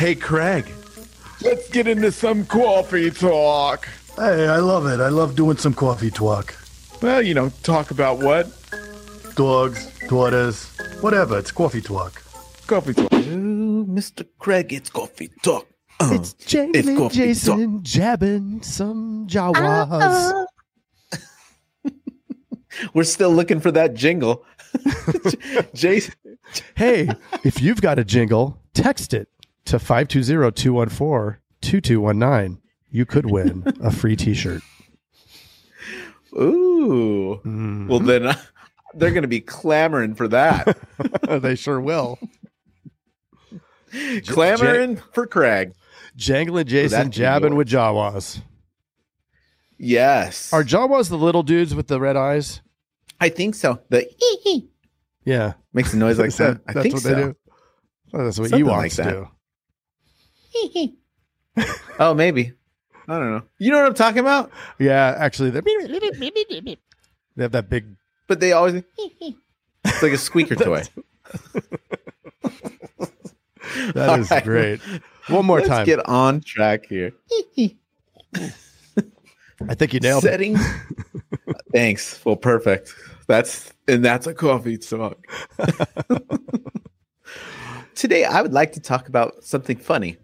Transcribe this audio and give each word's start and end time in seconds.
Hey, 0.00 0.14
Craig, 0.14 0.64
let's 1.42 1.68
get 1.68 1.86
into 1.86 2.10
some 2.10 2.46
coffee 2.46 3.10
talk. 3.10 3.86
Hey, 4.16 4.48
I 4.48 4.56
love 4.56 4.86
it. 4.86 4.98
I 4.98 5.10
love 5.10 5.36
doing 5.36 5.58
some 5.58 5.74
coffee 5.74 6.10
talk. 6.10 6.54
Well, 7.02 7.20
you 7.20 7.34
know, 7.34 7.50
talk 7.62 7.90
about 7.90 8.18
what? 8.18 8.48
Dogs, 9.34 9.90
daughters, 10.08 10.64
whatever. 11.02 11.38
It's 11.38 11.52
coffee 11.52 11.82
talk. 11.82 12.22
Coffee 12.66 12.94
talk. 12.94 13.12
Ooh, 13.12 13.84
Mr. 13.84 14.26
Craig, 14.38 14.72
it's 14.72 14.88
coffee 14.88 15.30
talk. 15.42 15.66
Uh, 16.00 16.12
It's 16.14 16.32
Jangling 16.32 16.96
coffee 16.96 17.16
Jason 17.16 17.82
jabbing 17.82 18.62
some 18.62 19.26
Jawas. 19.26 20.46
We're 22.94 23.04
still 23.04 23.32
looking 23.32 23.60
for 23.60 23.70
that 23.72 23.92
jingle. 23.92 24.46
Jason, 25.74 26.14
Hey, 26.74 27.10
if 27.44 27.60
you've 27.60 27.82
got 27.82 27.98
a 27.98 28.04
jingle, 28.04 28.62
text 28.72 29.12
it 29.12 29.28
to 29.70 29.78
520-214-2219. 29.78 32.58
You 32.92 33.06
could 33.06 33.30
win 33.30 33.62
a 33.80 33.90
free 33.90 34.16
t-shirt. 34.16 34.62
ooh. 36.34 37.40
Mm. 37.44 37.88
Well, 37.88 38.00
then 38.00 38.26
uh, 38.26 38.34
they're 38.94 39.10
going 39.12 39.22
to 39.22 39.28
be 39.28 39.40
clamoring 39.40 40.14
for 40.14 40.28
that. 40.28 40.76
they 41.28 41.54
sure 41.54 41.80
will. 41.80 42.18
clamoring 44.26 44.96
for 45.12 45.26
Craig. 45.26 45.72
Jangling 46.16 46.66
Jason 46.66 47.04
that 47.04 47.10
jabbing 47.10 47.54
with 47.54 47.68
Jawas. 47.68 48.42
Yes. 49.78 50.52
Are 50.52 50.64
Jawas 50.64 51.08
the 51.08 51.16
little 51.16 51.42
dudes 51.42 51.74
with 51.74 51.86
the 51.86 52.00
red 52.00 52.16
eyes? 52.16 52.60
I 53.20 53.28
think 53.28 53.54
so. 53.54 53.80
The 53.88 54.06
Yeah. 55.24 55.54
makes 55.72 55.94
a 55.94 55.96
noise 55.96 56.18
like 56.18 56.34
that- 56.34 56.64
that. 56.66 56.70
I 56.70 56.72
that's 56.72 56.82
think 56.82 56.94
what 56.94 57.02
so. 57.04 57.08
they 57.14 57.22
do. 57.22 57.36
Oh, 58.12 58.24
that's 58.24 58.38
what 58.40 58.50
Something 58.50 58.66
Ewoks 58.66 58.76
like 58.76 58.92
that. 58.94 59.10
do. 59.10 59.28
Oh, 61.98 62.14
maybe. 62.14 62.52
I 63.08 63.18
don't 63.18 63.30
know. 63.30 63.42
You 63.58 63.70
know 63.72 63.78
what 63.80 63.86
I'm 63.88 63.94
talking 63.94 64.20
about? 64.20 64.50
Yeah, 64.78 65.14
actually, 65.18 65.50
they're- 65.50 65.62
they 65.62 67.42
have 67.42 67.52
that 67.52 67.68
big. 67.68 67.86
But 68.26 68.40
they 68.40 68.52
always. 68.52 68.82
It's 68.96 70.02
like 70.02 70.12
a 70.12 70.18
squeaker 70.18 70.54
toy. 70.66 70.82
That 73.94 74.18
is 74.20 74.30
right. 74.30 74.44
great. 74.44 74.80
One 75.28 75.44
more 75.46 75.58
Let's 75.58 75.68
time. 75.68 75.86
get 75.86 76.06
on 76.08 76.40
track 76.40 76.86
here. 76.86 77.12
I 79.68 79.74
think 79.74 79.92
you 79.94 80.00
nailed 80.00 80.24
it. 80.24 80.28
Setting. 80.28 80.56
Thanks. 81.74 82.24
Well, 82.24 82.36
perfect. 82.36 82.94
That's 83.28 83.72
and 83.86 84.04
that's 84.04 84.26
a 84.26 84.34
coffee 84.34 84.78
talk. 84.78 85.18
Today, 87.94 88.24
I 88.24 88.40
would 88.42 88.52
like 88.52 88.72
to 88.72 88.80
talk 88.80 89.08
about 89.08 89.44
something 89.44 89.76
funny. 89.76 90.16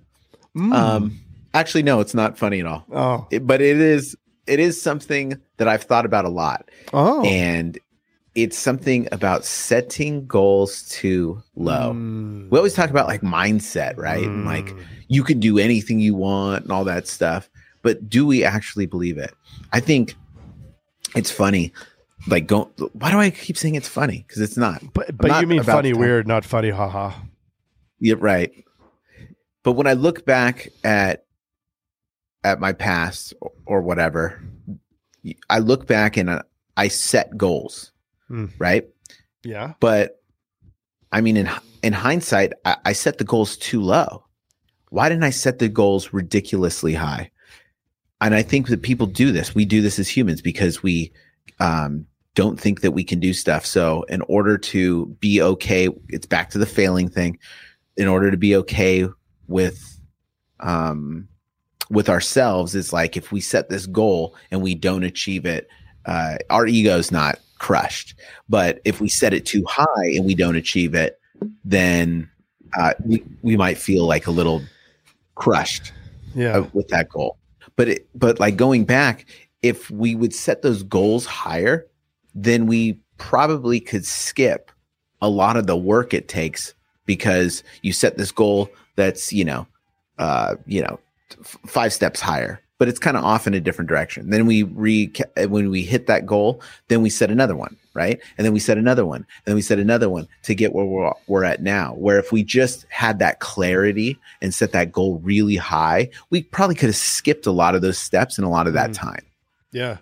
Mm. 0.56 0.72
Um, 0.74 1.20
actually, 1.54 1.82
no, 1.82 2.00
it's 2.00 2.14
not 2.14 2.38
funny 2.38 2.60
at 2.60 2.66
all. 2.66 2.84
oh, 2.92 3.26
It- 3.30 3.46
but 3.46 3.60
it 3.60 3.78
is. 3.80 4.16
It 4.46 4.60
is 4.60 4.80
something 4.80 5.36
that 5.56 5.66
I've 5.68 5.82
thought 5.82 6.06
about 6.06 6.24
a 6.24 6.28
lot, 6.28 6.70
oh, 6.92 7.24
and 7.24 7.76
it's 8.36 8.56
something 8.56 9.08
about 9.12 9.44
setting 9.44 10.24
goals 10.26 10.82
too 10.88 11.42
low. 11.56 11.92
Mm. 11.94 12.48
We 12.50 12.56
always 12.58 12.74
talk 12.74 12.90
about 12.90 13.06
like 13.08 13.22
mindset, 13.22 13.96
right? 13.96 14.22
And 14.24 14.44
like 14.44 14.66
Mm. 14.66 14.82
you 15.08 15.24
can 15.24 15.40
do 15.40 15.58
anything 15.58 15.98
you 16.00 16.14
want 16.14 16.62
and 16.64 16.70
all 16.72 16.84
that 16.84 17.08
stuff. 17.08 17.48
But 17.82 18.08
do 18.08 18.24
we 18.26 18.44
actually 18.44 18.86
believe 18.86 19.18
it? 19.18 19.34
I 19.72 19.80
think 19.80 20.14
it's 21.16 21.30
funny. 21.30 21.72
Like, 22.28 22.46
go. 22.46 22.70
Why 22.92 23.10
do 23.10 23.18
I 23.18 23.30
keep 23.30 23.56
saying 23.56 23.74
it's 23.74 23.88
funny? 23.88 24.24
Because 24.26 24.42
it's 24.42 24.56
not. 24.56 24.82
But 24.94 25.16
but 25.16 25.28
not 25.28 25.40
you 25.40 25.46
mean 25.48 25.62
funny 25.64 25.92
weird, 25.92 26.26
not 26.28 26.44
funny 26.44 26.70
haha. 26.70 27.12
Yeah, 28.00 28.14
right. 28.18 28.52
But 29.66 29.72
when 29.72 29.88
I 29.88 29.94
look 29.94 30.24
back 30.24 30.68
at 30.84 31.24
at 32.44 32.60
my 32.60 32.72
past 32.72 33.34
or, 33.40 33.50
or 33.66 33.82
whatever, 33.82 34.40
I 35.50 35.58
look 35.58 35.88
back 35.88 36.16
and 36.16 36.30
I, 36.30 36.42
I 36.76 36.86
set 36.86 37.36
goals, 37.36 37.90
Hmm. 38.28 38.46
right? 38.58 38.86
Yeah. 39.42 39.72
But 39.80 40.22
I 41.10 41.20
mean, 41.20 41.36
in 41.36 41.50
in 41.82 41.92
hindsight, 41.92 42.52
I, 42.64 42.76
I 42.84 42.92
set 42.92 43.18
the 43.18 43.24
goals 43.24 43.56
too 43.56 43.82
low. 43.82 44.24
Why 44.90 45.08
didn't 45.08 45.24
I 45.24 45.30
set 45.30 45.58
the 45.58 45.68
goals 45.68 46.12
ridiculously 46.12 46.94
high? 46.94 47.32
And 48.20 48.36
I 48.36 48.42
think 48.42 48.68
that 48.68 48.82
people 48.82 49.08
do 49.08 49.32
this. 49.32 49.52
We 49.52 49.64
do 49.64 49.82
this 49.82 49.98
as 49.98 50.08
humans 50.08 50.42
because 50.42 50.80
we 50.80 51.12
um, 51.58 52.06
don't 52.36 52.60
think 52.60 52.82
that 52.82 52.92
we 52.92 53.02
can 53.02 53.18
do 53.18 53.32
stuff. 53.32 53.66
So, 53.66 54.04
in 54.04 54.20
order 54.28 54.58
to 54.58 55.06
be 55.18 55.42
okay, 55.42 55.88
it's 56.08 56.26
back 56.26 56.50
to 56.50 56.58
the 56.58 56.66
failing 56.66 57.08
thing. 57.08 57.40
In 57.96 58.06
order 58.06 58.30
to 58.30 58.36
be 58.36 58.54
okay 58.54 59.08
with 59.48 59.98
um, 60.60 61.28
with 61.90 62.08
ourselves, 62.08 62.74
it's 62.74 62.92
like 62.92 63.16
if 63.16 63.30
we 63.32 63.40
set 63.40 63.68
this 63.68 63.86
goal 63.86 64.34
and 64.50 64.62
we 64.62 64.74
don't 64.74 65.04
achieve 65.04 65.46
it, 65.46 65.68
uh, 66.06 66.36
our 66.50 66.66
ego's 66.66 67.12
not 67.12 67.38
crushed. 67.58 68.14
But 68.48 68.80
if 68.84 69.00
we 69.00 69.08
set 69.08 69.32
it 69.32 69.46
too 69.46 69.64
high 69.68 70.06
and 70.14 70.24
we 70.24 70.34
don't 70.34 70.56
achieve 70.56 70.94
it, 70.94 71.20
then 71.64 72.28
uh, 72.78 72.94
we, 73.04 73.22
we 73.42 73.56
might 73.56 73.78
feel 73.78 74.06
like 74.06 74.26
a 74.26 74.30
little 74.30 74.62
crushed 75.36 75.92
Yeah. 76.34 76.58
uh, 76.58 76.68
with 76.72 76.88
that 76.88 77.08
goal. 77.08 77.38
But 77.76 77.88
it, 77.88 78.08
but 78.14 78.40
like 78.40 78.56
going 78.56 78.84
back, 78.84 79.26
if 79.62 79.90
we 79.90 80.14
would 80.14 80.34
set 80.34 80.62
those 80.62 80.82
goals 80.82 81.26
higher, 81.26 81.86
then 82.34 82.66
we 82.66 82.98
probably 83.18 83.80
could 83.80 84.04
skip 84.04 84.70
a 85.20 85.28
lot 85.28 85.56
of 85.56 85.66
the 85.66 85.76
work 85.76 86.12
it 86.14 86.28
takes 86.28 86.74
because 87.04 87.62
you 87.82 87.92
set 87.92 88.16
this 88.16 88.32
goal 88.32 88.68
that's 88.96 89.32
you 89.32 89.44
know, 89.44 89.66
uh, 90.18 90.56
you 90.66 90.82
know, 90.82 90.98
f- 91.40 91.56
five 91.66 91.92
steps 91.92 92.20
higher, 92.20 92.60
but 92.78 92.88
it's 92.88 92.98
kind 92.98 93.16
of 93.16 93.24
off 93.24 93.46
in 93.46 93.54
a 93.54 93.60
different 93.60 93.88
direction. 93.88 94.30
Then 94.30 94.46
we 94.46 94.62
re 94.64 95.12
when 95.48 95.70
we 95.70 95.82
hit 95.82 96.06
that 96.08 96.26
goal, 96.26 96.60
then 96.88 97.02
we 97.02 97.10
set 97.10 97.30
another 97.30 97.54
one, 97.56 97.76
right? 97.94 98.20
And 98.36 98.44
then 98.44 98.52
we 98.52 98.60
set 98.60 98.78
another 98.78 99.06
one, 99.06 99.18
and 99.20 99.44
then 99.44 99.54
we 99.54 99.62
set 99.62 99.78
another 99.78 100.08
one 100.10 100.26
to 100.44 100.54
get 100.54 100.72
where 100.74 100.84
we're 100.84 101.12
we're 101.28 101.44
at 101.44 101.62
now. 101.62 101.94
Where 101.94 102.18
if 102.18 102.32
we 102.32 102.42
just 102.42 102.86
had 102.88 103.18
that 103.20 103.40
clarity 103.40 104.18
and 104.42 104.52
set 104.54 104.72
that 104.72 104.92
goal 104.92 105.20
really 105.22 105.56
high, 105.56 106.10
we 106.30 106.42
probably 106.42 106.74
could 106.74 106.88
have 106.88 106.96
skipped 106.96 107.46
a 107.46 107.52
lot 107.52 107.74
of 107.74 107.82
those 107.82 107.98
steps 107.98 108.38
and 108.38 108.46
a 108.46 108.50
lot 108.50 108.66
of 108.66 108.72
that 108.74 108.90
Mm. 108.90 108.94
time. 108.94 109.22
yeah. 109.72 109.98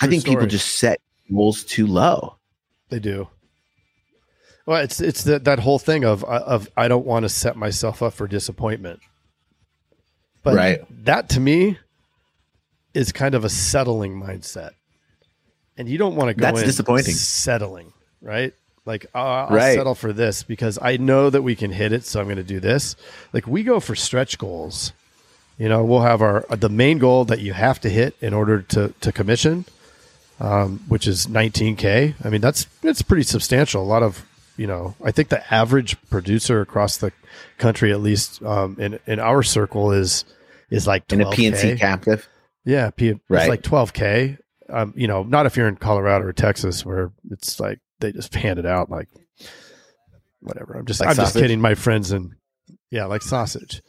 I 0.00 0.06
True 0.06 0.10
think 0.10 0.24
people 0.24 0.46
just 0.46 0.78
set 0.78 1.00
goals 1.32 1.62
too 1.62 1.86
low. 1.86 2.34
They 2.88 2.98
do. 2.98 3.28
Well, 4.66 4.82
it's 4.82 5.00
it's 5.00 5.24
that 5.24 5.44
that 5.44 5.58
whole 5.60 5.78
thing 5.78 6.04
of 6.04 6.24
of 6.24 6.70
I 6.76 6.88
don't 6.88 7.04
want 7.04 7.24
to 7.24 7.28
set 7.28 7.56
myself 7.56 8.02
up 8.02 8.14
for 8.14 8.26
disappointment. 8.26 9.00
But 10.42 10.54
Right. 10.54 11.04
that 11.04 11.28
to 11.30 11.40
me 11.40 11.78
is 12.92 13.12
kind 13.12 13.34
of 13.34 13.44
a 13.44 13.48
settling 13.48 14.20
mindset. 14.20 14.70
And 15.76 15.88
you 15.88 15.98
don't 15.98 16.14
want 16.16 16.28
to 16.28 16.34
go 16.34 16.46
That's 16.46 16.60
in 16.60 16.66
disappointing. 16.66 17.14
settling, 17.14 17.92
right? 18.22 18.54
Like 18.86 19.06
uh, 19.14 19.18
I'll 19.18 19.56
Right. 19.56 19.74
settle 19.74 19.94
for 19.94 20.12
this 20.12 20.42
because 20.42 20.78
I 20.80 20.96
know 20.98 21.30
that 21.30 21.42
we 21.42 21.56
can 21.56 21.72
hit 21.72 21.92
it, 21.92 22.04
so 22.04 22.20
I'm 22.20 22.26
going 22.26 22.36
to 22.36 22.42
do 22.44 22.60
this. 22.60 22.94
Like 23.32 23.46
we 23.46 23.62
go 23.62 23.80
for 23.80 23.94
stretch 23.94 24.38
goals. 24.38 24.92
You 25.58 25.68
know, 25.68 25.84
we'll 25.84 26.02
have 26.02 26.20
our 26.22 26.44
the 26.50 26.68
main 26.68 26.98
goal 26.98 27.24
that 27.26 27.40
you 27.40 27.52
have 27.52 27.80
to 27.82 27.88
hit 27.90 28.14
in 28.20 28.32
order 28.34 28.60
to 28.62 28.92
to 29.00 29.12
commission, 29.12 29.64
um, 30.40 30.80
which 30.88 31.06
is 31.06 31.26
19k. 31.26 32.14
I 32.24 32.28
mean, 32.28 32.40
that's 32.40 32.66
it's 32.82 33.02
pretty 33.02 33.22
substantial. 33.24 33.82
A 33.82 33.84
lot 33.84 34.02
of 34.02 34.24
you 34.56 34.66
know, 34.66 34.94
I 35.04 35.10
think 35.10 35.28
the 35.28 35.52
average 35.54 35.96
producer 36.10 36.60
across 36.60 36.96
the 36.98 37.12
country, 37.58 37.92
at 37.92 38.00
least 38.00 38.42
um, 38.42 38.76
in 38.78 38.98
in 39.06 39.18
our 39.20 39.42
circle, 39.42 39.90
is 39.92 40.24
is 40.70 40.86
like 40.86 41.06
12K. 41.08 41.12
In 41.14 41.20
a 41.22 41.30
P&C 41.30 41.76
captive. 41.76 42.28
Yeah, 42.64 42.90
P- 42.90 43.20
Right. 43.28 43.40
it's 43.42 43.48
like 43.48 43.62
12k. 43.62 44.38
Um, 44.70 44.94
you 44.96 45.06
know, 45.06 45.22
not 45.22 45.44
if 45.46 45.56
you're 45.56 45.68
in 45.68 45.76
Colorado 45.76 46.24
or 46.24 46.32
Texas, 46.32 46.84
where 46.86 47.12
it's 47.30 47.60
like 47.60 47.80
they 48.00 48.12
just 48.12 48.34
hand 48.34 48.58
it 48.58 48.64
out 48.66 48.90
like 48.90 49.08
whatever. 50.40 50.74
I'm 50.74 50.86
just 50.86 51.00
Like 51.00 51.10
I'm 51.10 51.16
just 51.16 51.34
kidding. 51.36 51.60
My 51.60 51.74
friends 51.74 52.10
and 52.12 52.32
yeah, 52.90 53.04
like 53.06 53.22
sausage. 53.22 53.82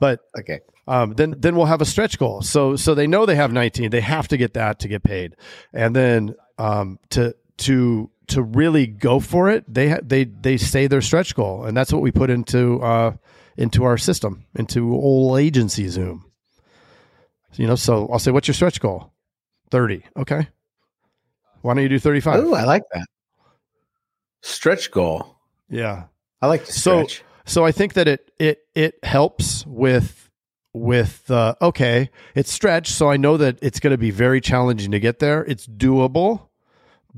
But 0.00 0.20
Okay. 0.38 0.60
um, 0.86 1.14
then 1.14 1.34
then 1.38 1.56
we'll 1.56 1.66
have 1.66 1.80
a 1.82 1.84
stretch 1.86 2.18
goal. 2.18 2.40
So 2.42 2.76
so 2.76 2.94
they 2.94 3.06
know 3.06 3.26
they 3.26 3.34
have 3.34 3.52
19. 3.52 3.90
They 3.90 4.00
have 4.00 4.28
to 4.28 4.36
get 4.36 4.54
that 4.54 4.78
to 4.80 4.88
get 4.88 5.02
paid, 5.02 5.34
and 5.72 5.94
then 5.94 6.34
um, 6.58 6.98
to 7.10 7.34
to 7.58 8.10
to 8.28 8.42
really 8.42 8.86
go 8.86 9.20
for 9.20 9.48
it, 9.48 9.64
they 9.72 9.88
ha- 9.90 10.00
they 10.02 10.24
they 10.24 10.56
say 10.56 10.86
their 10.86 11.00
stretch 11.00 11.34
goal, 11.34 11.64
and 11.64 11.76
that's 11.76 11.92
what 11.92 12.02
we 12.02 12.10
put 12.10 12.30
into 12.30 12.80
uh, 12.82 13.12
into 13.56 13.84
our 13.84 13.96
system, 13.98 14.44
into 14.54 14.94
old 14.94 15.38
AgencyZoom. 15.38 16.22
You 17.54 17.66
know, 17.66 17.74
so 17.76 18.08
I'll 18.12 18.18
say, 18.18 18.30
what's 18.30 18.46
your 18.46 18.54
stretch 18.54 18.80
goal? 18.80 19.12
30. 19.70 20.04
Okay. 20.16 20.46
Why 21.62 21.74
don't 21.74 21.82
you 21.82 21.88
do 21.88 21.98
35? 21.98 22.40
Oh, 22.44 22.54
I 22.54 22.64
like 22.64 22.82
that. 22.92 23.06
Stretch 24.42 24.90
goal. 24.90 25.36
Yeah. 25.68 26.04
I 26.40 26.46
like 26.46 26.64
to 26.66 26.72
So- 26.72 27.04
stretch. 27.04 27.24
So 27.46 27.64
I 27.64 27.72
think 27.72 27.94
that 27.94 28.06
it 28.06 28.30
it 28.38 28.58
it 28.74 29.02
helps 29.02 29.64
with 29.66 30.30
with 30.74 31.30
uh, 31.30 31.54
okay, 31.62 32.10
it's 32.34 32.52
stretch, 32.52 32.90
so 32.90 33.10
I 33.10 33.16
know 33.16 33.38
that 33.38 33.58
it's 33.62 33.80
going 33.80 33.92
to 33.92 33.98
be 33.98 34.10
very 34.10 34.42
challenging 34.42 34.90
to 34.90 35.00
get 35.00 35.18
there. 35.18 35.44
It's 35.46 35.66
doable, 35.66 36.47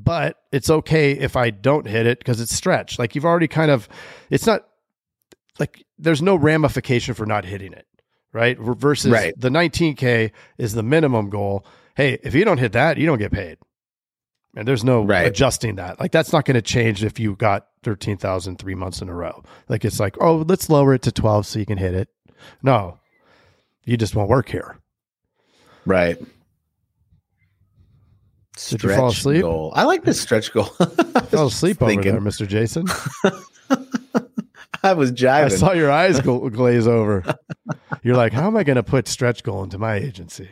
but 0.02 0.36
it's 0.52 0.70
okay 0.70 1.12
if 1.12 1.36
I 1.36 1.50
don't 1.50 1.86
hit 1.86 2.06
it 2.06 2.18
because 2.18 2.40
it's 2.40 2.54
stretch. 2.54 2.98
Like 2.98 3.14
you've 3.14 3.24
already 3.24 3.48
kind 3.48 3.70
of, 3.70 3.88
it's 4.30 4.46
not 4.46 4.66
like 5.58 5.84
there's 5.98 6.22
no 6.22 6.36
ramification 6.36 7.14
for 7.14 7.26
not 7.26 7.44
hitting 7.44 7.72
it, 7.72 7.86
right? 8.32 8.58
Versus 8.58 9.10
Right. 9.12 9.34
the 9.38 9.50
19K 9.50 10.30
is 10.58 10.72
the 10.72 10.82
minimum 10.82 11.28
goal. 11.30 11.64
Hey, 11.96 12.18
if 12.22 12.34
you 12.34 12.44
don't 12.44 12.58
hit 12.58 12.72
that, 12.72 12.96
you 12.98 13.06
don't 13.06 13.18
get 13.18 13.32
paid. 13.32 13.58
And 14.56 14.66
there's 14.66 14.82
no 14.84 15.04
Right. 15.04 15.26
adjusting 15.26 15.76
that. 15.76 16.00
Like 16.00 16.12
that's 16.12 16.32
not 16.32 16.44
going 16.44 16.54
to 16.56 16.62
change 16.62 17.04
if 17.04 17.20
you 17.20 17.36
got 17.36 17.66
13,000 17.82 18.58
three 18.58 18.74
months 18.74 19.00
in 19.02 19.08
a 19.08 19.14
row. 19.14 19.42
Like 19.68 19.84
it's 19.84 20.00
like, 20.00 20.16
oh, 20.20 20.44
let's 20.48 20.68
lower 20.68 20.94
it 20.94 21.02
to 21.02 21.12
12 21.12 21.46
so 21.46 21.58
you 21.58 21.66
can 21.66 21.78
hit 21.78 21.94
it. 21.94 22.08
No, 22.62 22.98
you 23.84 23.96
just 23.96 24.14
won't 24.16 24.28
work 24.30 24.48
here. 24.48 24.78
Right. 25.86 26.18
Did 28.68 28.82
you 28.82 28.88
fall 28.90 29.10
Stretch 29.10 29.20
asleep? 29.20 29.42
Goal. 29.42 29.72
I 29.74 29.84
like 29.84 30.04
this 30.04 30.20
stretch 30.20 30.52
goal. 30.52 30.64
Fell 31.28 31.46
asleep 31.46 31.80
over 31.82 31.90
thinking. 31.90 32.12
there, 32.12 32.20
Mr. 32.20 32.46
Jason. 32.46 32.86
I 34.82 34.92
was 34.94 35.12
jiving. 35.12 35.44
I 35.44 35.48
saw 35.48 35.72
your 35.72 35.90
eyes 35.90 36.20
glaze 36.20 36.86
over. 36.86 37.22
You're 38.02 38.16
like, 38.16 38.32
how 38.32 38.46
am 38.46 38.56
I 38.56 38.64
going 38.64 38.76
to 38.76 38.82
put 38.82 39.08
stretch 39.08 39.42
goal 39.42 39.62
into 39.62 39.78
my 39.78 39.94
agency? 39.94 40.48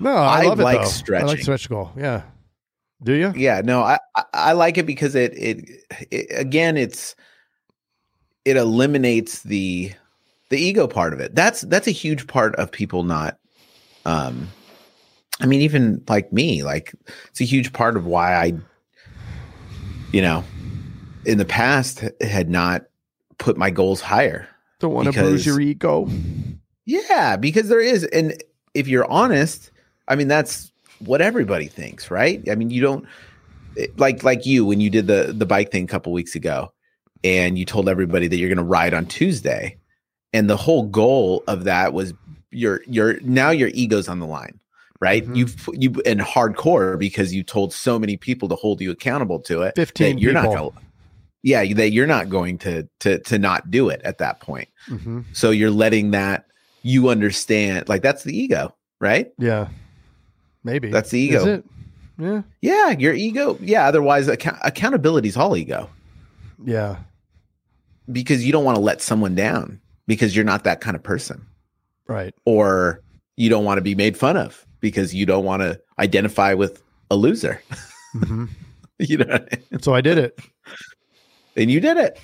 No, 0.00 0.14
I, 0.14 0.40
I 0.40 0.46
love 0.46 0.60
it 0.60 0.64
like 0.64 0.80
though. 0.80 1.16
I 1.16 1.22
like 1.22 1.40
stretch 1.40 1.68
goal. 1.68 1.92
Yeah. 1.96 2.22
Do 3.02 3.12
you? 3.12 3.32
yeah 3.36 3.60
no 3.62 3.82
I, 3.82 3.98
I 4.16 4.24
i 4.32 4.52
like 4.52 4.78
it 4.78 4.86
because 4.86 5.14
it, 5.14 5.34
it 5.36 5.68
it 6.10 6.26
again 6.30 6.78
it's 6.78 7.14
it 8.46 8.56
eliminates 8.56 9.42
the 9.42 9.92
the 10.48 10.56
ego 10.56 10.86
part 10.86 11.12
of 11.12 11.20
it 11.20 11.34
that's 11.34 11.62
that's 11.62 11.86
a 11.86 11.90
huge 11.90 12.26
part 12.26 12.54
of 12.54 12.72
people 12.72 13.02
not 13.02 13.36
um 14.06 14.48
i 15.44 15.46
mean 15.46 15.60
even 15.60 16.02
like 16.08 16.32
me 16.32 16.62
like 16.64 16.94
it's 17.28 17.40
a 17.40 17.44
huge 17.44 17.72
part 17.72 17.96
of 17.96 18.06
why 18.06 18.34
i 18.34 18.52
you 20.12 20.22
know 20.22 20.42
in 21.26 21.38
the 21.38 21.44
past 21.44 22.02
had 22.20 22.48
not 22.48 22.86
put 23.38 23.56
my 23.56 23.70
goals 23.70 24.00
higher 24.00 24.48
Don't 24.80 24.94
want 24.94 25.12
to 25.12 25.20
bruise 25.20 25.44
your 25.46 25.60
ego. 25.60 26.08
yeah, 26.86 27.36
because 27.36 27.68
there 27.68 27.80
is, 27.80 28.04
and 28.04 28.42
if 28.74 28.88
you're 28.88 29.10
honest, 29.10 29.70
I 30.08 30.16
mean 30.16 30.28
that's 30.28 30.70
what 30.98 31.20
everybody 31.20 31.66
thinks, 31.66 32.10
right? 32.10 32.46
I 32.50 32.54
mean, 32.54 32.70
you 32.70 32.82
don't 32.82 33.06
like 33.96 34.22
like 34.22 34.44
you 34.46 34.64
when 34.66 34.80
you 34.80 34.90
did 34.90 35.06
the 35.06 35.32
the 35.36 35.46
bike 35.46 35.70
thing 35.72 35.84
a 35.84 35.86
couple 35.86 36.12
weeks 36.12 36.34
ago, 36.34 36.72
and 37.24 37.58
you 37.58 37.64
told 37.64 37.88
everybody 37.88 38.28
that 38.28 38.36
you're 38.36 38.48
going 38.50 38.58
to 38.58 38.62
ride 38.64 38.94
on 38.94 39.06
Tuesday, 39.06 39.78
and 40.32 40.48
the 40.48 40.56
whole 40.56 40.84
goal 40.84 41.42
of 41.48 41.64
that 41.64 41.92
was 41.92 42.12
your 42.50 42.82
your 42.86 43.18
now 43.22 43.50
your 43.50 43.70
ego's 43.74 44.08
on 44.08 44.20
the 44.20 44.26
line, 44.26 44.60
right? 45.00 45.26
Mhm. 45.26 45.36
You've 45.36 45.68
you 45.74 45.90
in 46.04 46.18
hardcore 46.18 46.98
because 46.98 47.34
you 47.34 47.42
told 47.42 47.72
so 47.72 47.98
many 47.98 48.16
people 48.16 48.48
to 48.48 48.54
hold 48.54 48.80
you 48.80 48.90
accountable 48.90 49.40
to 49.40 49.62
it. 49.62 49.74
15 49.76 50.18
you're 50.18 50.32
people. 50.32 50.50
not 50.50 50.56
Gonna, 50.74 50.86
Yeah, 51.42 51.74
that 51.74 51.90
you're 51.92 52.06
not 52.06 52.28
going 52.30 52.58
to 52.58 52.88
to 53.00 53.18
to 53.20 53.38
not 53.38 53.70
do 53.70 53.88
it 53.88 54.00
at 54.04 54.18
that 54.18 54.40
point. 54.40 54.68
hmm 54.86 55.20
So 55.32 55.50
you're 55.50 55.70
letting 55.70 56.12
that 56.12 56.46
you 56.82 57.08
understand, 57.08 57.88
like 57.88 58.02
that's 58.02 58.24
the 58.24 58.36
ego, 58.36 58.74
right? 59.00 59.32
Yeah. 59.38 59.68
Maybe. 60.62 60.90
That's 60.90 61.10
the 61.10 61.28
Is 61.30 61.42
ego. 61.42 61.54
it? 61.54 61.64
Yeah. 62.18 62.42
Yeah, 62.62 62.90
your 62.90 63.14
ego. 63.14 63.58
Yeah, 63.60 63.86
otherwise 63.88 64.28
account- 64.28 64.58
accountability 64.62 65.28
is 65.28 65.36
all 65.36 65.56
ego 65.56 65.90
Yeah. 66.64 66.96
because 68.10 68.44
you 68.44 68.52
don't 68.52 68.64
want 68.64 68.76
to 68.76 68.80
let 68.82 69.00
someone 69.02 69.34
down 69.34 69.80
because 70.06 70.36
you're 70.36 70.44
not 70.44 70.64
that 70.64 70.80
kind 70.80 70.94
of 70.96 71.02
person, 71.02 71.44
Right. 72.06 72.34
or 72.44 73.00
you 73.36 73.48
don't 73.50 73.64
want 73.64 73.78
to 73.78 73.82
be 73.82 73.94
made 73.94 74.16
fun 74.16 74.36
of 74.36 74.63
because 74.84 75.14
you 75.14 75.24
don't 75.24 75.46
want 75.46 75.62
to 75.62 75.80
identify 75.98 76.52
with 76.52 76.82
a 77.10 77.16
loser. 77.16 77.62
hmm 78.12 78.44
you 78.98 79.16
know, 79.16 79.26
I 79.28 79.40
mean? 79.40 79.80
So 79.80 79.94
I 79.94 80.00
did 80.00 80.18
it. 80.18 80.38
and 81.56 81.70
you 81.70 81.80
did 81.80 81.96
it. 81.96 82.20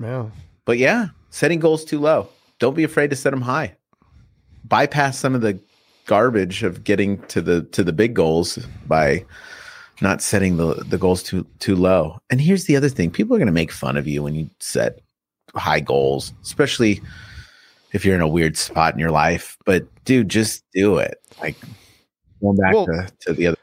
Yeah. 0.00 0.30
But 0.64 0.78
yeah, 0.78 1.08
setting 1.30 1.58
goals 1.58 1.84
too 1.84 1.98
low. 1.98 2.28
Don't 2.58 2.76
be 2.76 2.84
afraid 2.84 3.10
to 3.10 3.16
set 3.16 3.30
them 3.30 3.42
high. 3.42 3.76
Bypass 4.64 5.18
some 5.18 5.34
of 5.34 5.40
the 5.40 5.58
garbage 6.06 6.62
of 6.62 6.84
getting 6.84 7.18
to 7.26 7.42
the 7.42 7.62
to 7.64 7.82
the 7.82 7.92
big 7.92 8.14
goals 8.14 8.58
by 8.86 9.24
not 10.00 10.22
setting 10.22 10.56
the 10.56 10.74
the 10.86 10.96
goals 10.96 11.22
too 11.22 11.44
too 11.58 11.76
low. 11.76 12.18
And 12.30 12.40
here's 12.40 12.64
the 12.64 12.76
other 12.76 12.88
thing: 12.88 13.10
people 13.10 13.36
are 13.36 13.38
going 13.38 13.46
to 13.46 13.52
make 13.52 13.72
fun 13.72 13.96
of 13.96 14.06
you 14.06 14.22
when 14.22 14.34
you 14.34 14.48
set 14.58 15.00
high 15.54 15.80
goals, 15.80 16.32
especially 16.42 17.02
if 17.92 18.04
you're 18.04 18.14
in 18.14 18.22
a 18.22 18.28
weird 18.28 18.56
spot 18.56 18.94
in 18.94 19.00
your 19.00 19.10
life. 19.10 19.58
But 19.66 19.86
dude, 20.04 20.28
just 20.28 20.64
do 20.72 20.98
it. 20.98 21.18
Like 21.40 21.56
going 22.40 22.56
back 22.56 22.74
Well, 22.74 22.86
to, 22.86 23.08
to 23.20 23.32
the 23.32 23.48
other. 23.48 23.56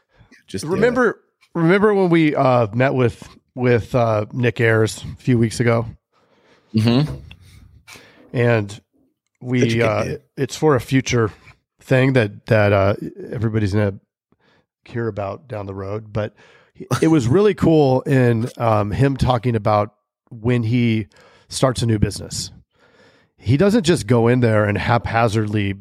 Just 0.46 0.64
do 0.64 0.70
it. 0.70 0.74
Remember 0.74 1.20
remember 1.54 1.94
when 1.94 2.10
we 2.10 2.34
uh, 2.34 2.66
met 2.74 2.94
with 2.94 3.26
with 3.54 3.94
uh, 3.94 4.26
Nick 4.32 4.60
Ayers 4.60 5.02
a 5.04 5.16
few 5.16 5.38
weeks 5.38 5.60
ago? 5.60 5.86
Mhm. 6.74 7.20
and 8.32 8.80
we 9.40 9.80
uh, 9.80 10.04
dude. 10.04 10.22
it's 10.36 10.56
for 10.56 10.74
a 10.74 10.80
future 10.80 11.30
thing 11.80 12.14
that 12.14 12.46
that 12.46 12.72
uh, 12.72 12.94
everybody's 13.30 13.72
gonna 13.72 14.00
hear 14.84 15.06
about 15.06 15.46
down 15.48 15.66
the 15.66 15.74
road 15.74 16.12
but 16.12 16.34
it 17.00 17.08
was 17.08 17.28
really 17.28 17.54
cool 17.54 18.00
in 18.02 18.48
um, 18.58 18.90
him 18.90 19.16
talking 19.16 19.54
about 19.54 19.94
when 20.30 20.62
he 20.64 21.06
starts 21.48 21.80
a 21.82 21.86
new 21.86 21.98
business 21.98 22.50
he 23.38 23.56
doesn't 23.56 23.84
just 23.84 24.06
go 24.08 24.26
in 24.26 24.40
there 24.40 24.64
and 24.64 24.76
haphazardly 24.76 25.74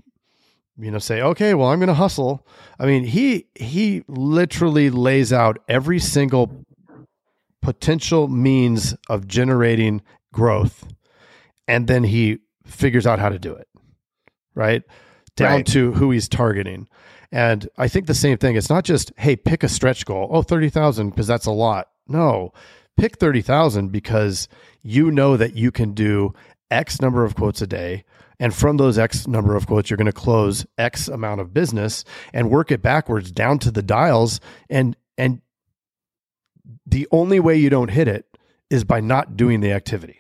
you 0.78 0.90
know 0.92 0.98
say 1.00 1.22
okay 1.22 1.54
well 1.54 1.68
i'm 1.70 1.80
gonna 1.80 1.94
hustle. 1.94 2.46
I 2.80 2.86
mean 2.86 3.04
he 3.04 3.46
he 3.56 4.04
literally 4.08 4.90
lays 4.90 5.32
out 5.32 5.60
every 5.68 6.00
single 6.00 6.66
potential 7.62 8.28
means 8.28 8.96
of 9.10 9.28
generating 9.28 10.02
growth 10.34 10.86
and 11.68 11.88
then 11.88 12.04
he 12.04 12.40
figures 12.66 13.08
out 13.08 13.20
how 13.20 13.30
to 13.30 13.40
do 13.40 13.54
it 13.54 13.68
right? 14.56 14.84
Down 15.36 15.52
Right. 15.58 15.66
to 15.68 15.94
who 15.94 16.12
he's 16.12 16.28
targeting. 16.30 16.88
And 17.32 17.68
i 17.78 17.88
think 17.88 18.06
the 18.06 18.14
same 18.14 18.38
thing 18.38 18.56
it's 18.56 18.70
not 18.70 18.84
just 18.84 19.12
hey 19.18 19.36
pick 19.36 19.64
a 19.64 19.70
stretch 19.70 20.06
goal. 20.06 20.28
Oh 20.32 20.42
30000 20.44 21.10
because 21.10 21.28
that's 21.28 21.46
a 21.46 21.52
lot. 21.52 21.88
No. 22.08 22.52
Pick 22.98 23.18
30000 23.18 23.92
because 23.92 24.48
you 24.84 25.10
know 25.10 25.38
that 25.38 25.56
you 25.56 25.72
can 25.72 25.94
do 25.94 26.34
x 26.70 27.02
number 27.02 27.24
of 27.24 27.36
quotes 27.36 27.62
a 27.62 27.68
day 27.68 28.04
and 28.40 28.54
from 28.54 28.78
those 28.78 28.98
x 28.98 29.28
number 29.28 29.56
of 29.56 29.68
quotes 29.68 29.90
you're 29.90 29.98
going 29.98 30.06
to 30.06 30.12
close 30.12 30.66
x 30.78 31.08
amount 31.08 31.42
of 31.42 31.54
business 31.54 32.04
and 32.34 32.50
work 32.50 32.72
it 32.72 32.82
backwards 32.82 33.32
down 33.32 33.60
to 33.60 33.72
the 33.72 33.84
dials 33.84 34.40
and 34.70 34.96
and 35.18 35.42
the 36.86 37.08
only 37.12 37.40
way 37.40 37.56
you 37.56 37.70
don't 37.70 37.90
hit 37.92 38.08
it 38.08 38.26
is 38.70 38.84
by 38.84 39.00
not 39.00 39.36
doing 39.38 39.60
the 39.62 39.72
activity 39.72 40.20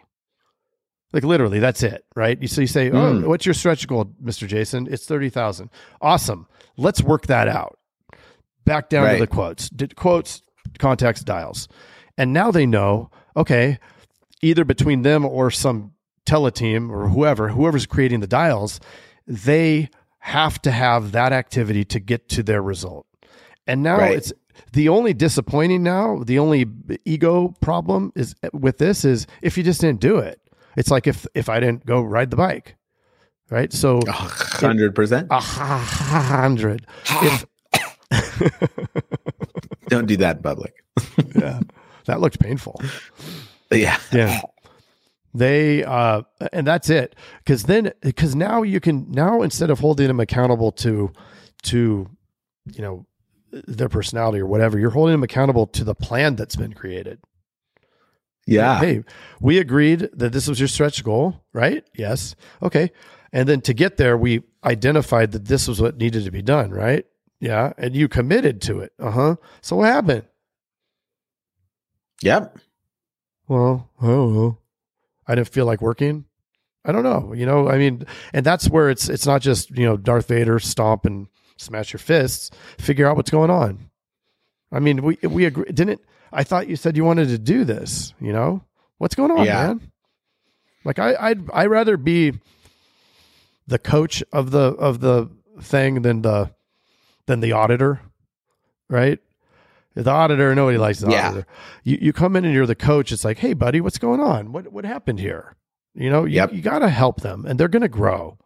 like 1.11 1.23
literally, 1.23 1.59
that's 1.59 1.83
it, 1.83 2.03
right? 2.15 2.41
You 2.41 2.47
so 2.47 2.61
you 2.61 2.65
say, 2.65 2.89
"Oh, 2.89 2.95
Mm. 2.95 3.27
what's 3.27 3.45
your 3.45 3.53
stretch 3.53 3.87
goal, 3.87 4.11
Mister 4.19 4.47
Jason?" 4.47 4.87
It's 4.89 5.05
thirty 5.05 5.29
thousand. 5.29 5.69
Awesome. 6.01 6.47
Let's 6.75 7.03
work 7.03 7.27
that 7.27 7.47
out. 7.47 7.77
Back 8.65 8.89
down 8.89 9.03
to 9.13 9.19
the 9.19 9.27
quotes, 9.27 9.69
Did 9.69 9.95
quotes, 9.95 10.41
contacts, 10.79 11.23
dials, 11.23 11.67
and 12.17 12.33
now 12.33 12.49
they 12.49 12.65
know. 12.65 13.11
Okay, 13.37 13.77
either 14.41 14.65
between 14.65 15.03
them 15.03 15.23
or 15.23 15.51
some 15.51 15.92
teleteam 16.25 16.89
or 16.89 17.09
whoever, 17.09 17.49
whoever's 17.49 17.85
creating 17.85 18.19
the 18.19 18.27
dials, 18.27 18.79
they 19.27 19.89
have 20.19 20.61
to 20.61 20.71
have 20.71 21.11
that 21.11 21.33
activity 21.33 21.83
to 21.85 21.99
get 21.99 22.29
to 22.29 22.43
their 22.43 22.61
result. 22.61 23.05
And 23.67 23.83
now 23.83 23.97
Right. 23.97 24.15
it's 24.17 24.31
the 24.71 24.89
only 24.89 25.13
disappointing 25.13 25.83
now, 25.83 26.23
the 26.23 26.39
only 26.39 26.65
ego 27.05 27.53
problem 27.61 28.11
is 28.15 28.35
with 28.53 28.77
this 28.77 29.03
is 29.05 29.25
if 29.41 29.57
you 29.57 29.63
just 29.63 29.81
didn't 29.81 29.99
do 29.99 30.17
it. 30.17 30.39
It's 30.75 30.89
like 30.89 31.07
if 31.07 31.27
if 31.35 31.49
I 31.49 31.59
didn't 31.59 31.85
go 31.85 32.01
ride 32.01 32.29
the 32.31 32.35
bike. 32.37 32.75
Right? 33.49 33.71
So 33.71 33.99
hundred 34.07 34.95
percent. 34.95 35.27
a 35.29 35.39
hundred. 35.39 36.87
If 37.05 37.45
Don't 39.87 40.07
do 40.07 40.17
that 40.17 40.37
in 40.37 40.43
public. 40.43 40.73
yeah, 41.35 41.59
that 42.05 42.19
looked 42.21 42.39
painful. 42.39 42.81
Yeah. 43.71 43.97
Yeah. 44.11 44.41
They 45.33 45.83
uh 45.83 46.23
and 46.51 46.67
that's 46.67 46.89
it. 46.89 47.15
Cause 47.45 47.63
then 47.63 47.91
because 48.01 48.35
now 48.35 48.61
you 48.61 48.79
can 48.79 49.09
now 49.09 49.41
instead 49.41 49.69
of 49.69 49.79
holding 49.79 50.07
them 50.07 50.19
accountable 50.19 50.71
to 50.73 51.11
to 51.63 52.09
you 52.65 52.81
know 52.81 53.05
their 53.51 53.89
personality 53.89 54.39
or 54.39 54.45
whatever, 54.45 54.79
you're 54.79 54.91
holding 54.91 55.13
them 55.13 55.23
accountable 55.23 55.67
to 55.67 55.83
the 55.83 55.95
plan 55.95 56.35
that's 56.35 56.55
been 56.55 56.73
created. 56.73 57.19
Yeah. 58.45 58.79
Hey, 58.79 59.03
we 59.39 59.57
agreed 59.57 60.09
that 60.13 60.33
this 60.33 60.47
was 60.47 60.59
your 60.59 60.67
stretch 60.67 61.03
goal, 61.03 61.43
right? 61.53 61.83
Yes. 61.95 62.35
Okay. 62.61 62.91
And 63.31 63.47
then 63.47 63.61
to 63.61 63.73
get 63.73 63.97
there, 63.97 64.17
we 64.17 64.43
identified 64.63 65.31
that 65.31 65.45
this 65.45 65.67
was 65.67 65.81
what 65.81 65.97
needed 65.97 66.25
to 66.25 66.31
be 66.31 66.41
done, 66.41 66.71
right? 66.71 67.05
Yeah. 67.39 67.73
And 67.77 67.95
you 67.95 68.07
committed 68.07 68.61
to 68.63 68.81
it. 68.81 68.91
Uh 68.99 69.11
huh. 69.11 69.35
So 69.61 69.77
what 69.77 69.91
happened? 69.91 70.25
Yep. 72.21 72.57
Well, 73.47 73.89
oh, 74.01 74.57
I 75.27 75.35
didn't 75.35 75.49
feel 75.49 75.65
like 75.65 75.81
working. 75.81 76.25
I 76.85 76.91
don't 76.91 77.03
know. 77.03 77.33
You 77.33 77.45
know, 77.45 77.69
I 77.69 77.77
mean, 77.77 78.05
and 78.33 78.45
that's 78.45 78.69
where 78.69 78.89
it's 78.89 79.07
it's 79.09 79.25
not 79.25 79.41
just 79.41 79.69
you 79.71 79.85
know 79.85 79.95
Darth 79.97 80.27
Vader 80.27 80.59
stomp 80.59 81.05
and 81.05 81.27
smash 81.57 81.93
your 81.93 81.99
fists. 81.99 82.51
Figure 82.77 83.07
out 83.07 83.15
what's 83.15 83.31
going 83.31 83.49
on. 83.49 83.89
I 84.71 84.79
mean, 84.79 85.01
we 85.03 85.17
we 85.23 85.45
agree, 85.45 85.65
didn't. 85.71 86.01
I 86.31 86.43
thought 86.43 86.67
you 86.67 86.75
said 86.75 86.97
you 86.97 87.05
wanted 87.05 87.29
to 87.29 87.37
do 87.37 87.63
this. 87.63 88.13
You 88.19 88.33
know, 88.33 88.63
what's 88.97 89.15
going 89.15 89.31
on, 89.31 89.45
Yeah. 89.45 89.67
man? 89.67 89.91
Like 90.83 90.99
I 90.99 91.15
I'd 91.17 91.49
I 91.53 91.67
rather 91.67 91.95
be 91.95 92.33
the 93.67 93.79
coach 93.79 94.21
of 94.33 94.51
the 94.51 94.73
of 94.73 94.99
the 94.99 95.29
thing 95.61 96.01
than 96.01 96.21
the 96.21 96.51
than 97.27 97.39
the 97.39 97.53
auditor, 97.53 98.01
right? 98.89 99.19
The 99.95 100.09
auditor, 100.09 100.55
nobody 100.55 100.77
likes 100.77 100.99
the 100.99 101.11
Yeah. 101.11 101.29
auditor. 101.29 101.47
You 101.83 101.97
you 102.01 102.13
come 102.13 102.35
in 102.35 102.45
and 102.45 102.53
you're 102.53 102.65
the 102.65 102.75
coach. 102.75 103.11
It's 103.11 103.23
like, 103.23 103.37
hey, 103.39 103.53
buddy, 103.53 103.79
what's 103.81 103.99
going 103.99 104.19
on? 104.19 104.51
What 104.51 104.71
what 104.71 104.85
happened 104.85 105.19
here? 105.19 105.55
You 105.93 106.09
know, 106.09 106.25
you, 106.25 106.35
Yep. 106.37 106.53
you 106.53 106.61
got 106.61 106.79
to 106.79 106.89
help 106.89 107.21
them, 107.21 107.45
and 107.45 107.59
they're 107.59 107.67
going 107.67 107.83
to 107.83 107.87
grow. 107.87 108.39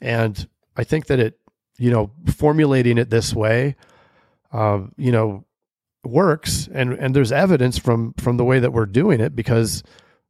And 0.00 0.46
I 0.76 0.84
think 0.84 1.06
that 1.06 1.18
it, 1.18 1.38
you 1.78 1.90
know, 1.90 2.10
formulating 2.26 2.98
it 2.98 3.08
this 3.08 3.32
way, 3.34 3.76
um, 4.52 4.92
you 4.98 5.10
know, 5.10 5.44
works. 6.04 6.68
And 6.72 6.92
and 6.92 7.16
there's 7.16 7.32
evidence 7.32 7.78
from 7.78 8.12
from 8.18 8.36
the 8.36 8.44
way 8.44 8.58
that 8.58 8.72
we're 8.74 8.84
doing 8.86 9.20
it 9.20 9.34
because 9.34 9.82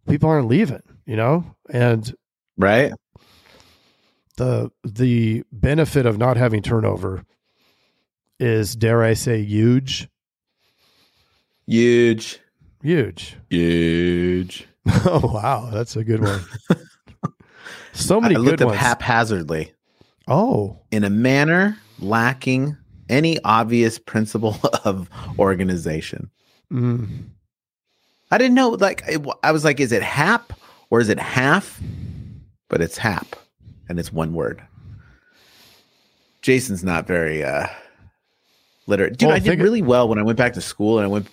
people 0.09 0.29
aren't 0.31 0.47
leaving. 0.47 0.83
You 1.07 1.17
know, 1.17 1.57
and 1.71 2.15
Right? 2.57 2.93
the 4.37 4.71
the 4.85 5.43
benefit 5.51 6.07
of 6.07 6.19
not 6.19 6.37
having 6.37 6.63
turnover 6.63 7.25
is, 8.39 8.75
dare 8.77 9.03
I 9.03 9.13
say, 9.15 9.43
huge, 9.43 10.09
Huge. 11.71 12.41
huge. 12.83 13.37
Huge. 13.49 14.67
Oh 15.05 15.21
wow, 15.33 15.71
that's 15.71 15.95
a 15.95 16.03
good 16.03 16.21
one. 16.21 16.41
so 17.93 18.21
many 18.21 18.35
I 18.35 18.39
good 18.39 18.45
looked 18.45 18.63
up 18.63 18.69
ones. 18.69 18.81
haphazardly 18.81 19.73
oh, 20.27 20.81
in 20.91 21.05
a 21.05 21.11
manner 21.11 21.77
lacking 22.01 22.77
any 23.09 23.39
obvious 23.45 23.99
principle 23.99 24.57
of 24.85 25.09
organization. 25.39 26.29
mm. 26.73 27.07
I 28.33 28.39
didn't 28.39 28.55
know. 28.55 28.71
Like, 28.71 29.05
I, 29.45 29.53
was 29.53 29.65
like, 29.65 29.79
is 29.81 29.93
it 29.93 30.03
hap 30.03 30.53
or 30.89 31.01
is 31.01 31.09
it 31.09 31.19
half? 31.21 31.81
But 32.69 32.81
it's 32.81 32.97
hap, 32.99 33.37
and 33.89 34.01
it's 34.01 34.13
one 34.13 34.33
word. 34.33 34.63
Jason's 36.43 36.83
not 36.83 37.07
very 37.07 37.45
uh 37.45 37.67
literate. 38.87 39.19
Dude, 39.19 39.29
Well, 39.29 39.37
I 39.37 39.41
did 39.41 39.61
really 39.61 39.83
well 39.83 40.09
when 40.09 40.19
I 40.19 40.23
went 40.23 40.39
back 40.39 40.55
to 40.55 40.61
school 40.61 40.99
and 40.99 41.05
I 41.05 41.09
went 41.09 41.29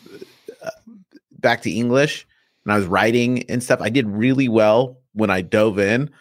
back 1.47 1.61
to 1.63 1.71
English 1.71 2.27
and 2.65 2.73
I 2.73 2.77
was 2.77 2.85
writing 2.85 3.49
and 3.49 3.63
stuff. 3.63 3.81
I 3.81 3.89
did 3.89 4.07
really 4.07 4.49
well 4.49 4.97
when 5.13 5.29
I 5.29 5.41
dove 5.41 5.79
in, 5.79 6.11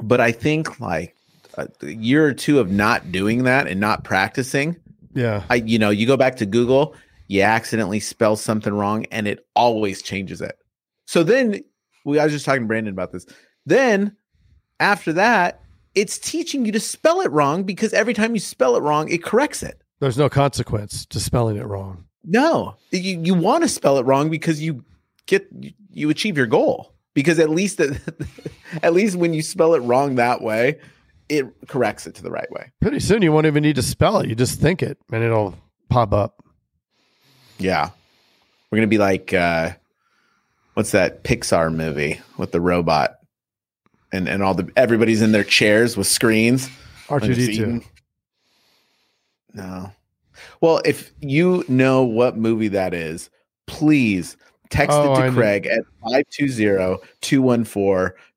but 0.00 0.20
I 0.20 0.32
think 0.32 0.80
like 0.80 1.16
a 1.56 1.68
year 1.82 2.26
or 2.26 2.34
two 2.34 2.58
of 2.58 2.70
not 2.70 3.12
doing 3.12 3.44
that 3.44 3.66
and 3.66 3.80
not 3.80 4.04
practicing 4.04 4.76
yeah. 5.14 5.44
I 5.48 5.56
you 5.56 5.78
know, 5.78 5.90
you 5.90 6.06
go 6.06 6.16
back 6.16 6.36
to 6.36 6.46
Google, 6.46 6.94
you 7.28 7.42
accidentally 7.42 8.00
spell 8.00 8.36
something 8.36 8.74
wrong 8.74 9.06
and 9.06 9.26
it 9.26 9.46
always 9.54 10.02
changes 10.02 10.40
it. 10.40 10.58
So 11.06 11.22
then 11.22 11.62
we 12.04 12.18
I 12.18 12.24
was 12.24 12.32
just 12.32 12.44
talking 12.44 12.62
to 12.62 12.66
Brandon 12.66 12.92
about 12.92 13.12
this. 13.12 13.26
Then 13.64 14.16
after 14.80 15.12
that, 15.14 15.60
it's 15.94 16.18
teaching 16.18 16.66
you 16.66 16.72
to 16.72 16.80
spell 16.80 17.20
it 17.20 17.30
wrong 17.30 17.62
because 17.62 17.92
every 17.92 18.14
time 18.14 18.34
you 18.34 18.40
spell 18.40 18.76
it 18.76 18.80
wrong, 18.80 19.08
it 19.08 19.22
corrects 19.22 19.62
it. 19.62 19.80
There's 20.00 20.18
no 20.18 20.28
consequence 20.28 21.06
to 21.06 21.20
spelling 21.20 21.56
it 21.56 21.66
wrong. 21.66 22.04
No, 22.24 22.76
you 22.90 23.20
you 23.22 23.34
want 23.34 23.62
to 23.62 23.68
spell 23.68 23.98
it 23.98 24.06
wrong 24.06 24.30
because 24.30 24.62
you 24.62 24.84
get 25.26 25.46
you 25.90 26.10
achieve 26.10 26.36
your 26.36 26.46
goal. 26.46 26.92
Because 27.12 27.38
at 27.38 27.50
least 27.50 27.80
at 28.82 28.92
least 28.92 29.16
when 29.16 29.34
you 29.34 29.42
spell 29.42 29.74
it 29.74 29.80
wrong 29.80 30.16
that 30.16 30.40
way, 30.42 30.78
it 31.28 31.46
corrects 31.68 32.06
it 32.06 32.14
to 32.16 32.22
the 32.22 32.30
right 32.30 32.50
way. 32.50 32.72
Pretty 32.80 33.00
soon, 33.00 33.22
you 33.22 33.30
won't 33.30 33.46
even 33.46 33.62
need 33.62 33.76
to 33.76 33.82
spell 33.82 34.18
it. 34.18 34.28
You 34.28 34.34
just 34.34 34.60
think 34.60 34.82
it, 34.82 34.98
and 35.12 35.22
it'll 35.22 35.54
pop 35.88 36.12
up. 36.12 36.42
Yeah. 37.58 37.90
We're 38.70 38.78
gonna 38.78 38.88
be 38.88 38.98
like 38.98 39.32
uh 39.32 39.72
what's 40.74 40.90
that 40.90 41.22
Pixar 41.22 41.72
movie 41.72 42.20
with 42.36 42.52
the 42.52 42.60
robot? 42.60 43.18
And 44.12 44.28
and 44.28 44.42
all 44.42 44.54
the 44.54 44.70
everybody's 44.76 45.22
in 45.22 45.32
their 45.32 45.44
chairs 45.44 45.96
with 45.96 46.06
screens. 46.06 46.68
R2D2. 47.08 47.84
No. 49.52 49.92
Well, 50.60 50.80
if 50.84 51.12
you 51.20 51.64
know 51.68 52.02
what 52.02 52.36
movie 52.36 52.68
that 52.68 52.92
is, 52.94 53.30
please 53.66 54.36
text 54.70 54.96
Oh, 54.96 55.12
it 55.12 55.16
I 55.18 55.20
to 55.26 55.30
know. 55.30 55.36
Craig 55.36 55.66
at 55.66 55.84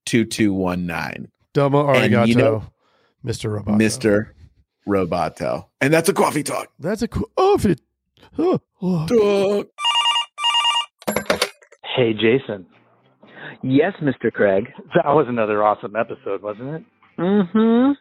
520-214-2219. 0.06 1.28
Domo 1.54 1.88
arigato, 1.88 2.28
you 2.28 2.36
know- 2.36 2.64
Mr. 3.26 3.50
Roboto. 3.60 3.76
Mr. 3.78 4.30
Roboto. 4.88 5.66
And 5.82 5.94
that's 5.94 6.08
a 6.10 6.14
coffee 6.14 6.44
talk. 6.44 6.70
That's 6.80 7.02
a 7.02 7.08
coffee 7.08 7.28
Oh, 7.38 7.56
if 7.56 7.66
it. 7.66 7.82
Oh, 8.38 8.60
oh. 8.82 9.66
Hey, 11.96 12.14
Jason. 12.14 12.66
Yes, 13.64 13.94
Mr. 14.02 14.32
Craig. 14.32 14.68
That 14.96 15.08
was 15.14 15.26
another 15.28 15.64
awesome 15.64 15.96
episode, 15.96 16.42
wasn't 16.44 16.76
it? 16.76 16.84
Mm-hmm. 17.20 17.94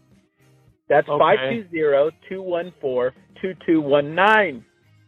That's 0.89 1.09
Okay. 1.09 1.65
520-214-2219. 2.33 4.63